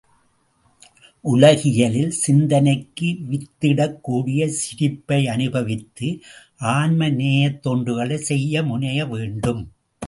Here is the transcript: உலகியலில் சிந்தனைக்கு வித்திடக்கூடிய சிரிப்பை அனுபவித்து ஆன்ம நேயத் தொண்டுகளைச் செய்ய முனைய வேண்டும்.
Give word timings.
உலகியலில் 1.25 2.13
சிந்தனைக்கு 2.21 3.09
வித்திடக்கூடிய 3.29 4.41
சிரிப்பை 4.61 5.21
அனுபவித்து 5.35 6.09
ஆன்ம 6.75 7.09
நேயத் 7.21 7.61
தொண்டுகளைச் 7.67 8.27
செய்ய 8.31 8.63
முனைய 8.63 9.05
வேண்டும். 9.05 9.63